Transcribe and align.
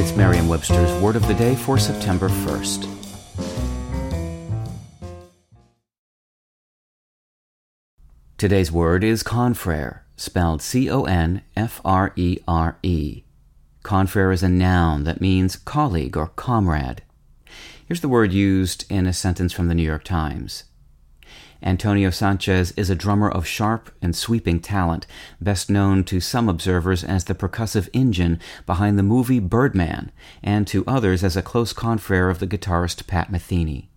It's 0.00 0.16
Merriam-Webster's 0.16 0.90
Word 1.02 1.14
of 1.14 1.28
the 1.28 1.34
Day 1.34 1.54
for 1.54 1.76
September 1.76 2.30
1st. 2.30 2.88
Today's 8.38 8.72
word 8.72 9.04
is 9.04 9.22
confrere, 9.22 10.06
spelled 10.16 10.62
C-O-N-F-R-E-R-E. 10.62 11.44
Confrere 13.82 14.32
is 14.32 14.42
a 14.42 14.48
noun 14.48 15.04
that 15.04 15.20
means 15.20 15.56
colleague 15.56 16.16
or 16.16 16.28
comrade. 16.28 17.02
Here's 17.86 18.00
the 18.00 18.08
word 18.08 18.32
used 18.32 18.90
in 18.90 19.06
a 19.06 19.12
sentence 19.12 19.52
from 19.52 19.68
the 19.68 19.74
New 19.74 19.82
York 19.82 20.04
Times. 20.04 20.64
Antonio 21.62 22.10
Sanchez 22.10 22.72
is 22.72 22.88
a 22.88 22.94
drummer 22.94 23.30
of 23.30 23.46
sharp 23.46 23.90
and 24.00 24.16
sweeping 24.16 24.60
talent, 24.60 25.06
best 25.40 25.68
known 25.68 26.04
to 26.04 26.20
some 26.20 26.48
observers 26.48 27.04
as 27.04 27.24
the 27.24 27.34
percussive 27.34 27.88
engine 27.92 28.40
behind 28.66 28.98
the 28.98 29.02
movie 29.02 29.40
Birdman, 29.40 30.10
and 30.42 30.66
to 30.66 30.84
others 30.86 31.22
as 31.22 31.36
a 31.36 31.42
close 31.42 31.72
confrere 31.72 32.30
of 32.30 32.38
the 32.38 32.46
guitarist 32.46 33.06
Pat 33.06 33.30
Metheny. 33.30 33.88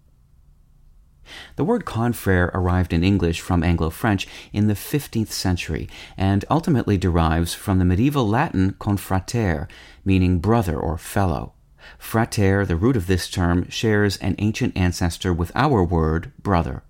The 1.56 1.64
word 1.64 1.86
confrere 1.86 2.52
arrived 2.54 2.92
in 2.92 3.04
English 3.04 3.40
from 3.40 3.64
Anglo 3.64 3.90
French 3.90 4.28
in 4.52 4.68
the 4.68 4.74
15th 4.74 5.30
century 5.30 5.88
and 6.18 6.44
ultimately 6.50 6.98
derives 6.98 7.54
from 7.54 7.80
the 7.80 7.86
medieval 7.86 8.28
Latin 8.28 8.74
confrater, 8.74 9.70
meaning 10.04 10.40
brother 10.40 10.78
or 10.78 10.98
fellow. 10.98 11.54
Frater, 11.98 12.66
the 12.66 12.76
root 12.76 12.98
of 12.98 13.08
this 13.08 13.30
term, 13.30 13.70
shares 13.70 14.18
an 14.18 14.36
ancient 14.38 14.76
ancestor 14.76 15.34
with 15.34 15.52
our 15.56 15.84
word 15.84 16.34
brother. 16.42 16.84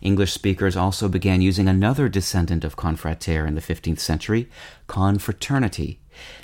English 0.00 0.32
speakers 0.32 0.76
also 0.76 1.08
began 1.08 1.40
using 1.40 1.68
another 1.68 2.08
descendant 2.08 2.64
of 2.64 2.76
confrater 2.76 3.46
in 3.46 3.54
the 3.54 3.60
15th 3.60 3.98
century, 3.98 4.48
confraternity, 4.86 6.00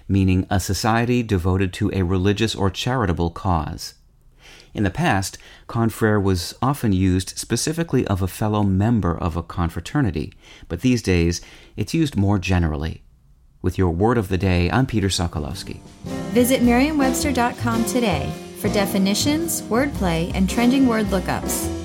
meaning 0.09 0.47
a 0.51 0.61
society 0.61 1.23
devoted 1.23 1.73
to 1.73 1.91
a 1.93 2.03
religious 2.03 2.55
or 2.55 2.71
charitable 2.71 3.31
cause. 3.31 3.95
In 4.75 4.85
the 4.85 4.91
past, 4.91 5.39
confrere 5.67 6.21
was 6.21 6.55
often 6.63 6.93
used 6.93 7.39
specifically 7.39 8.07
of 8.07 8.23
a 8.23 8.29
fellow 8.29 8.63
member 8.63 9.17
of 9.17 9.37
a 9.37 9.43
confraternity, 9.43 10.33
but 10.69 10.83
these 10.83 11.03
days 11.03 11.41
it's 11.77 11.95
used 11.95 12.17
more 12.17 12.39
generally. 12.39 13.03
With 13.61 13.77
your 13.77 13.91
word 13.91 14.19
of 14.19 14.29
the 14.29 14.39
day, 14.39 14.71
I'm 14.71 14.87
Peter 14.87 15.09
Sokolowski. 15.09 15.81
Visit 16.31 16.63
merriam-webster.com 16.63 17.85
today 17.87 18.33
for 18.59 18.69
definitions, 18.69 19.63
wordplay, 19.63 20.33
and 20.35 20.49
trending 20.49 20.87
word 20.87 21.07
lookups. 21.07 21.78